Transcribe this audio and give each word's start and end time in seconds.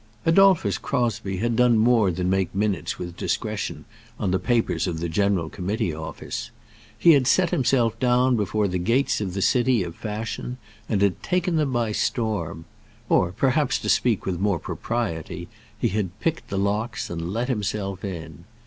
Adolphus 0.25 0.79
Crosbie 0.79 1.37
had 1.37 1.55
done 1.55 1.77
more 1.77 2.09
than 2.09 2.27
make 2.27 2.55
minutes 2.55 2.97
with 2.97 3.15
discretion 3.15 3.85
on 4.19 4.31
the 4.31 4.39
papers 4.39 4.87
of 4.87 4.99
the 4.99 5.07
General 5.07 5.47
Committee 5.47 5.93
Office. 5.93 6.49
He 6.97 7.11
had 7.11 7.27
set 7.27 7.51
himself 7.51 7.99
down 7.99 8.35
before 8.35 8.67
the 8.67 8.79
gates 8.79 9.21
of 9.21 9.35
the 9.35 9.43
city 9.43 9.83
of 9.83 9.95
fashion, 9.95 10.57
and 10.89 11.03
had 11.03 11.21
taken 11.21 11.55
them 11.57 11.71
by 11.71 11.91
storm; 11.91 12.65
or, 13.09 13.31
perhaps, 13.31 13.77
to 13.77 13.89
speak 13.89 14.25
with 14.25 14.39
more 14.39 14.57
propriety, 14.57 15.47
he 15.77 15.89
had 15.89 16.19
picked 16.19 16.49
the 16.49 16.57
locks 16.57 17.11
and 17.11 17.31
let 17.31 17.47
himself 17.47 18.03
in. 18.03 18.45